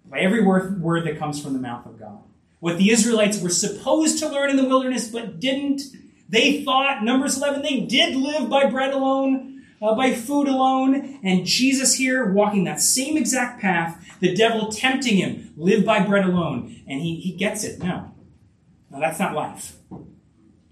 [0.07, 2.19] by every word, that comes from the mouth of God.
[2.59, 5.83] What the Israelites were supposed to learn in the wilderness but didn't,
[6.29, 9.51] they thought, Numbers 11, they did live by bread alone
[9.83, 15.17] uh, by food alone, and Jesus here walking that same exact path, the devil tempting
[15.17, 17.83] him, live by bread alone, and he, he gets it.
[17.83, 18.13] No.
[18.91, 19.77] No, that's not life.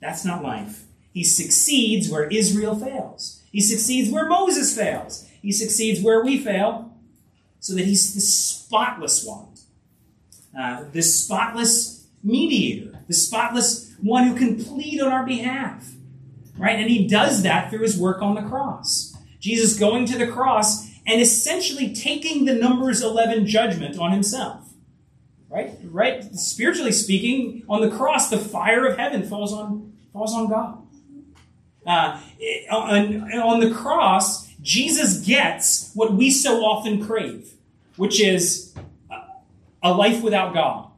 [0.00, 0.84] That's not life.
[1.12, 3.42] He succeeds where Israel fails.
[3.50, 5.27] He succeeds where Moses fails.
[5.42, 6.96] He succeeds where we fail,
[7.60, 9.48] so that he's the spotless one.
[10.58, 15.92] Uh, the spotless mediator, the spotless one who can plead on our behalf
[16.58, 16.78] right?
[16.78, 19.16] And he does that through his work on the cross.
[19.40, 24.68] Jesus going to the cross and essentially taking the numbers 11 judgment on himself.
[25.48, 25.78] Right?
[25.84, 26.24] Right?
[26.34, 30.82] Spiritually speaking, on the cross, the fire of heaven falls on, falls on God.
[31.86, 32.20] Uh,
[32.70, 37.54] on, on the cross, Jesus gets what we so often crave,
[37.96, 38.74] which is
[39.82, 40.90] a life without God.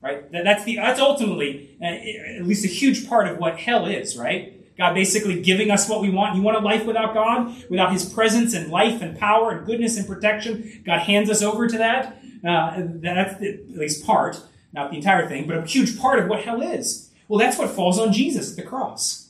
[0.00, 0.30] Right?
[0.30, 4.16] That's the that's ultimately uh, at least a huge part of what hell is.
[4.16, 4.50] Right?
[4.76, 6.36] God basically giving us what we want.
[6.36, 9.96] You want a life without God, without His presence and life and power and goodness
[9.96, 10.82] and protection.
[10.84, 12.20] God hands us over to that.
[12.46, 14.40] Uh, that's the, at least part,
[14.72, 17.10] not the entire thing, but a huge part of what hell is.
[17.28, 19.23] Well, that's what falls on Jesus at the cross.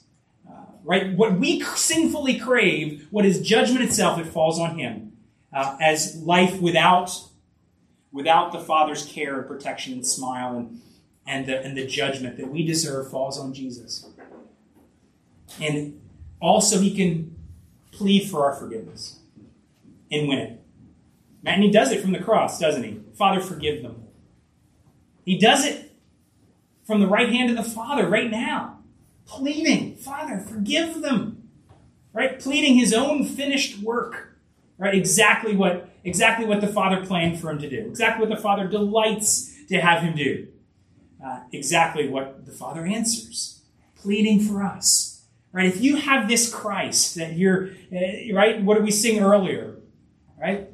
[0.85, 1.17] Right?
[1.17, 5.17] What we sinfully crave, what is judgment itself, it falls on Him
[5.53, 7.11] uh, as life without
[8.13, 10.81] without the Father's care and protection and smile and
[11.27, 14.07] and the, and the judgment that we deserve falls on Jesus.
[15.61, 16.01] And
[16.41, 17.35] also, he can
[17.93, 19.21] plead for our forgiveness
[20.11, 20.61] and win it.
[21.47, 23.01] And he does it from the cross, doesn't he?
[23.15, 24.03] Father, forgive them.
[25.25, 25.93] He does it
[26.87, 28.74] from the right hand of the Father right now,
[29.27, 31.49] pleading, Father, forgive them.
[32.13, 32.39] Right?
[32.39, 34.39] Pleading his own finished work.
[34.79, 34.95] Right?
[34.95, 37.87] Exactly what exactly what the Father planned for him to do.
[37.89, 40.49] Exactly what the Father delights to have him do.
[41.25, 43.63] Uh, exactly what the Father answers.
[43.97, 45.25] Pleading for us.
[45.53, 45.67] Right?
[45.67, 48.61] If you have this Christ that you're, uh, right?
[48.63, 49.77] What did we sing earlier?
[50.39, 50.69] Right?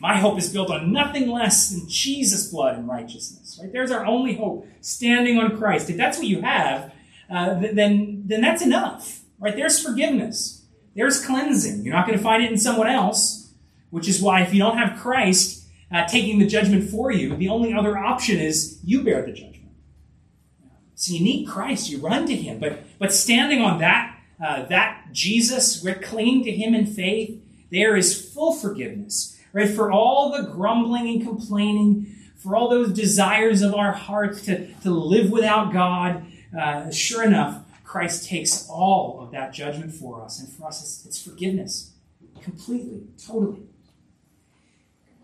[0.00, 3.58] My hope is built on nothing less than Jesus' blood and righteousness.
[3.60, 3.72] Right?
[3.72, 5.90] There's our only hope, standing on Christ.
[5.90, 6.92] If that's what you have,
[7.30, 9.20] uh, then then that's enough.
[9.38, 9.54] Right?
[9.54, 10.64] There's forgiveness.
[10.94, 11.84] There's cleansing.
[11.84, 13.52] You're not going to find it in someone else,
[13.90, 17.48] which is why if you don't have Christ uh, taking the judgment for you, the
[17.48, 19.56] only other option is you bear the judgment.
[20.94, 21.90] So you need Christ.
[21.90, 22.58] You run to Him.
[22.58, 27.42] But but standing on that uh, that Jesus, we're clinging to Him in faith.
[27.70, 29.68] There is full forgiveness, right?
[29.68, 34.90] For all the grumbling and complaining, for all those desires of our hearts to, to
[34.90, 36.24] live without God.
[36.56, 41.06] Uh, sure enough, Christ takes all of that judgment for us, and for us, it's,
[41.06, 41.92] it's forgiveness
[42.42, 43.62] completely, totally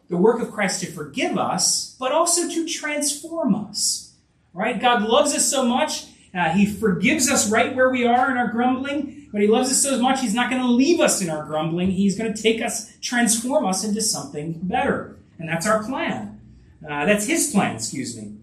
[0.08, 4.12] the work of Christ to forgive us, but also to transform us
[4.52, 4.80] right?
[4.80, 6.06] God loves us so much.
[6.34, 9.82] Uh, he forgives us right where we are in our grumbling, but He loves us
[9.82, 11.90] so much, He's not going to leave us in our grumbling.
[11.90, 15.16] He's going to take us, transform us into something better.
[15.38, 16.40] And that's our plan.
[16.82, 18.36] Uh, that's His plan, excuse me.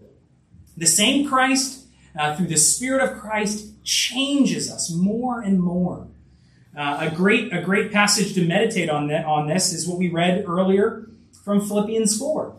[0.76, 1.79] The same Christ,
[2.18, 6.08] uh, through the Spirit of Christ, changes us more and more.
[6.76, 10.08] Uh, a great a great passage to meditate on that on this is what we
[10.08, 11.10] read earlier
[11.44, 12.54] from Philippians 4.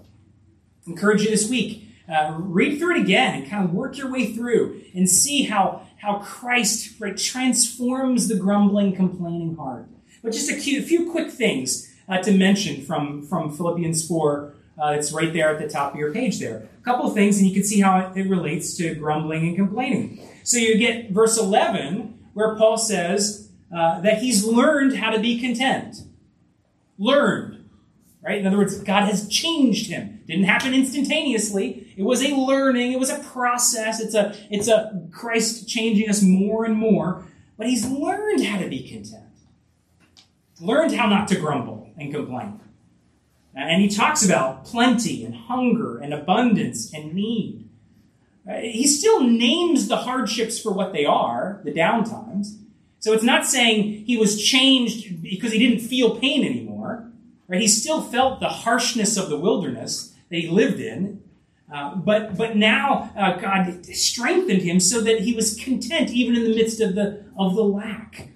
[0.86, 1.88] encourage you this week.
[2.12, 5.88] Uh, read through it again and kind of work your way through and see how,
[6.02, 9.88] how Christ right, transforms the grumbling, complaining heart.
[10.22, 14.54] But just a few, few quick things uh, to mention from, from Philippians 4.
[14.78, 16.68] Uh, it's right there at the top of your page there.
[16.84, 20.28] Couple things, and you can see how it, it relates to grumbling and complaining.
[20.44, 25.40] So you get verse 11, where Paul says uh, that he's learned how to be
[25.40, 25.98] content.
[26.98, 27.70] Learned.
[28.24, 28.40] Right?
[28.40, 30.22] In other words, God has changed him.
[30.28, 31.94] Didn't happen instantaneously.
[31.98, 34.00] It was a learning, it was a process.
[34.00, 37.26] It's a it's a Christ changing us more and more,
[37.58, 39.26] but he's learned how to be content.
[40.60, 42.60] Learned how not to grumble and complain.
[43.54, 47.68] And he talks about plenty and hunger and abundance and need.
[48.50, 52.58] Uh, he still names the hardships for what they are, the downtimes.
[53.00, 57.12] So it's not saying he was changed because he didn't feel pain anymore.
[57.48, 57.62] Right?
[57.62, 61.22] He still felt the harshness of the wilderness that he lived in.
[61.72, 66.44] Uh, but but now uh, God strengthened him so that he was content even in
[66.44, 68.30] the midst of the of the lack.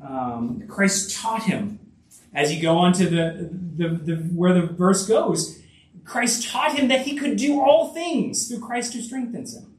[0.00, 1.80] Um, Christ taught him
[2.36, 5.60] as you go on to the, the, the where the verse goes.
[6.04, 9.74] Christ taught him that he could do all things through Christ who strengthens him.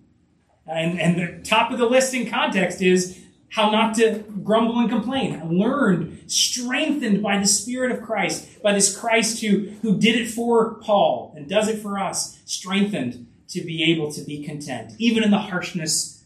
[0.65, 4.89] And, and the top of the list in context is how not to grumble and
[4.89, 5.57] complain.
[5.57, 10.73] Learned, strengthened by the Spirit of Christ, by this Christ who, who did it for
[10.81, 15.31] Paul and does it for us, strengthened to be able to be content, even in
[15.31, 16.25] the harshness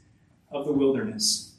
[0.49, 1.53] of the wilderness.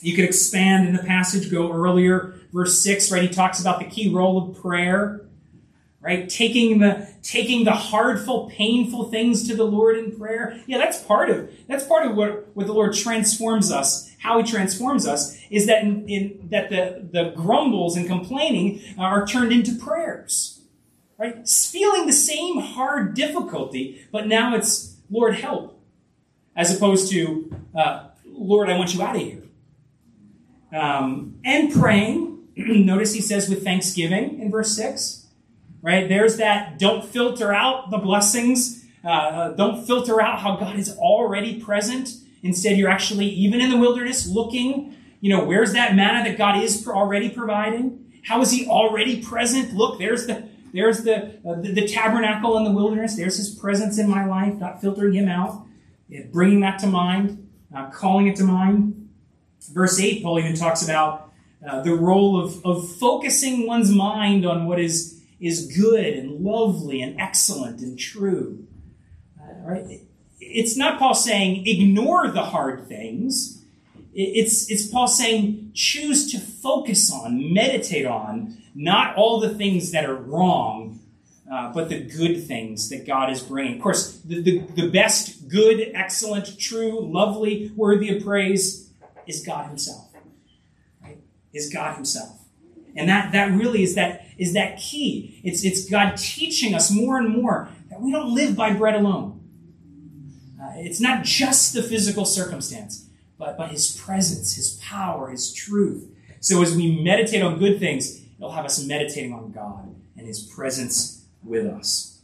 [0.00, 3.22] You could expand in the passage, go earlier, verse 6, right?
[3.22, 5.24] He talks about the key role of prayer
[6.04, 6.28] right?
[6.28, 10.60] Taking the taking the hardful painful things to the lord in prayer.
[10.66, 14.48] Yeah that's part of that's part of what, what the lord transforms us how he
[14.48, 19.74] transforms us is that in, in that the, the grumbles and complaining are turned into
[19.76, 20.60] prayers
[21.18, 21.48] right?
[21.48, 25.80] Feeling the same hard difficulty but now it's lord help
[26.54, 29.40] as opposed to uh, lord i want you out of here.
[30.72, 32.33] Um, and praying
[32.84, 35.24] notice he says with thanksgiving in verse 6
[35.84, 36.08] right?
[36.08, 40.96] There's that don't filter out the blessings, uh, uh, don't filter out how God is
[40.96, 42.08] already present.
[42.42, 46.62] Instead, you're actually, even in the wilderness, looking, you know, where's that manna that God
[46.62, 48.12] is already providing?
[48.24, 49.74] How is He already present?
[49.74, 53.14] Look, there's the there's the, uh, the, the tabernacle in the wilderness.
[53.14, 55.66] There's His presence in my life, not filtering Him out,
[56.32, 59.10] bringing that to mind, uh, calling it to mind.
[59.70, 61.23] Verse eight, Paul even talks about
[61.68, 67.02] uh, the role of of focusing one's mind on what is is good and lovely
[67.02, 68.66] and excellent and true.
[69.40, 70.00] Uh, right?
[70.40, 73.62] It's not Paul saying ignore the hard things.
[74.14, 80.04] It's, it's Paul saying choose to focus on, meditate on, not all the things that
[80.04, 81.00] are wrong,
[81.50, 83.76] uh, but the good things that God is bringing.
[83.76, 88.90] Of course, the, the, the best, good, excellent, true, lovely, worthy of praise
[89.26, 90.03] is God Himself.
[91.54, 92.40] Is God Himself.
[92.96, 95.40] And that, that really is that, is that key.
[95.42, 99.40] It's, it's God teaching us more and more that we don't live by bread alone.
[100.60, 103.06] Uh, it's not just the physical circumstance,
[103.38, 106.08] but, but His presence, His power, His truth.
[106.40, 110.42] So as we meditate on good things, it'll have us meditating on God and His
[110.42, 112.20] presence with us.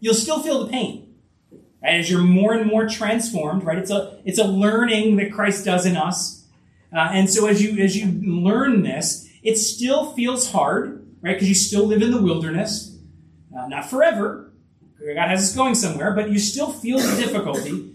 [0.00, 1.14] You'll still feel the pain.
[1.82, 1.94] Right?
[1.94, 3.78] As you're more and more transformed, right?
[3.78, 6.37] It's a, it's a learning that Christ does in us.
[6.92, 11.34] Uh, and so as you, as you learn this, it still feels hard, right?
[11.34, 12.96] Because you still live in the wilderness.
[13.56, 14.52] Uh, not forever.
[14.98, 17.94] God has us going somewhere, but you still feel the difficulty.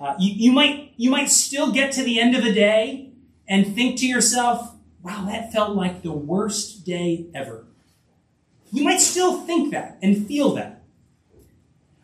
[0.00, 3.10] Uh, you, you, might, you might still get to the end of the day
[3.48, 7.64] and think to yourself, wow, that felt like the worst day ever.
[8.72, 10.82] You might still think that and feel that.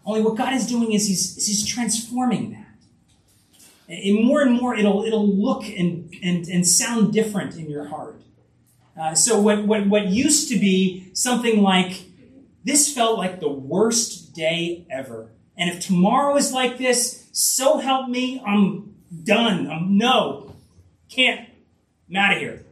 [0.04, 2.67] Only what God is doing is He's, is he's transforming that.
[3.88, 8.20] And more and more, it'll, it'll look and, and, and sound different in your heart.
[9.00, 12.02] Uh, so what, what, what used to be something like,
[12.64, 15.30] this felt like the worst day ever.
[15.56, 19.70] And if tomorrow is like this, so help me, I'm done.
[19.70, 20.54] I'm no,
[21.08, 21.48] can't,
[22.10, 22.66] I'm out of here.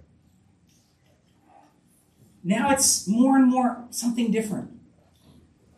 [2.44, 4.70] Now it's more and more something different.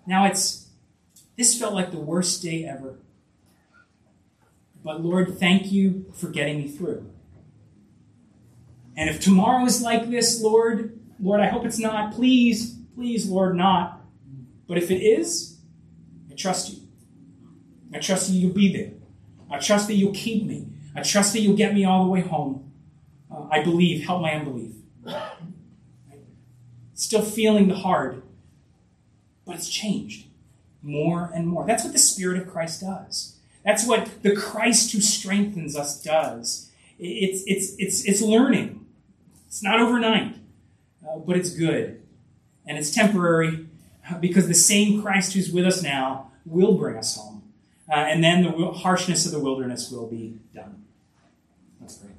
[0.06, 0.68] Now it's,
[1.36, 2.98] this felt like the worst day ever.
[4.84, 7.10] But Lord, thank you for getting me through.
[8.96, 12.14] And if tomorrow is like this, Lord, Lord, I hope it's not.
[12.14, 14.00] Please, please, Lord, not.
[14.66, 15.58] But if it is,
[16.30, 16.80] I trust you.
[17.94, 18.92] I trust that you'll be there.
[19.50, 20.66] I trust that you'll keep me.
[20.94, 22.72] I trust that you'll get me all the way home.
[23.30, 24.04] Uh, I believe.
[24.04, 24.74] Help my unbelief.
[26.94, 28.22] Still feeling the hard,
[29.46, 30.26] but it's changed.
[30.82, 31.66] more and more.
[31.66, 33.37] That's what the Spirit of Christ does.
[33.64, 36.70] That's what the Christ who strengthens us does.
[36.98, 38.86] It's, it's, it's, it's learning.
[39.46, 40.36] It's not overnight,
[41.06, 42.02] uh, but it's good.
[42.66, 43.66] And it's temporary
[44.20, 47.42] because the same Christ who's with us now will bring us home.
[47.90, 50.84] Uh, and then the harshness of the wilderness will be done.
[51.80, 52.10] Let's pray.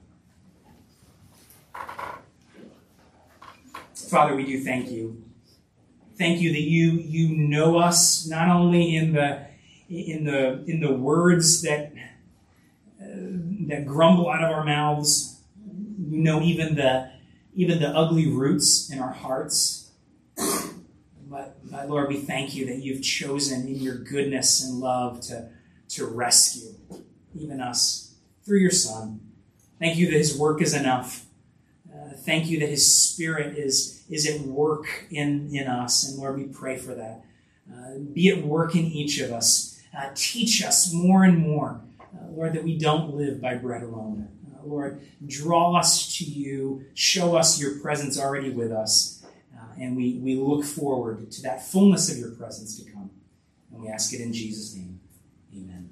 [3.93, 5.23] Father, we do thank you.
[6.17, 9.45] Thank you that you you know us not only in the
[9.89, 11.93] in the in the words that
[13.01, 13.05] uh,
[13.67, 15.41] that grumble out of our mouths.
[15.99, 17.11] You know even the
[17.53, 19.91] even the ugly roots in our hearts.
[21.29, 25.49] But, but Lord, we thank you that you've chosen in your goodness and love to,
[25.89, 26.73] to rescue
[27.35, 29.19] even us through your Son.
[29.77, 31.27] Thank you that his work is enough.
[31.93, 36.07] Uh, thank you that his spirit is, is at work in, in us.
[36.07, 37.23] And Lord, we pray for that.
[37.71, 39.78] Uh, be at work in each of us.
[39.97, 44.29] Uh, teach us more and more, uh, Lord, that we don't live by bread alone.
[44.47, 46.85] Uh, Lord, draw us to you.
[46.93, 49.25] Show us your presence already with us.
[49.55, 53.09] Uh, and we, we look forward to that fullness of your presence to come.
[53.71, 54.99] And we ask it in Jesus' name.
[55.53, 55.69] Amen.
[55.69, 55.88] Amen.